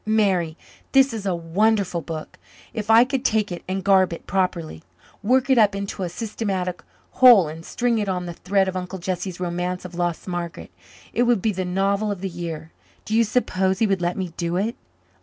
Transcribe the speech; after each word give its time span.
"Mary, 0.03 0.57
this 0.93 1.13
is 1.13 1.27
a 1.27 1.35
wonderful 1.35 2.01
book. 2.01 2.39
If 2.73 2.89
I 2.89 3.03
could 3.05 3.23
take 3.23 3.51
it 3.51 3.61
and 3.67 3.83
garb 3.83 4.11
it 4.13 4.25
properly 4.25 4.81
work 5.21 5.47
it 5.47 5.59
up 5.59 5.75
into 5.75 6.01
a 6.01 6.09
systematic 6.09 6.81
whole 7.11 7.47
and 7.47 7.63
string 7.63 7.99
it 7.99 8.09
on 8.09 8.25
the 8.25 8.33
thread 8.33 8.67
of 8.67 8.75
Uncle 8.75 8.97
Jesse's 8.97 9.39
romance 9.39 9.85
of 9.85 9.93
lost 9.93 10.27
Margaret, 10.27 10.71
it 11.13 11.21
would 11.21 11.39
be 11.39 11.51
the 11.51 11.65
novel 11.65 12.09
of 12.09 12.21
the 12.21 12.29
year. 12.29 12.71
Do 13.05 13.13
you 13.15 13.23
suppose 13.23 13.77
he 13.77 13.85
would 13.85 14.01
let 14.01 14.17
me 14.17 14.33
do 14.37 14.57
it?" 14.57 14.75